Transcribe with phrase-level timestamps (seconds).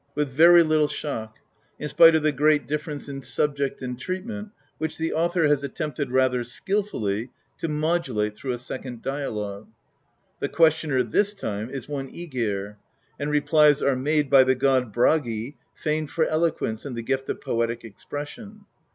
[0.15, 1.35] xvi INTRODUCTION very little shock,
[1.77, 6.09] in spite of the great difFerence in subject and treatment, which the author has attempted,
[6.11, 9.67] rather skil fully, to modulate through a second dialogue.
[10.39, 12.77] The ques tioner this time is one iEgir;
[13.19, 17.39] and replies are made by the god Bragi, famed for eloquence and the gift of
[17.39, 18.65] poetic ex pression.